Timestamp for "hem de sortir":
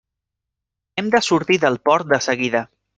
1.03-1.61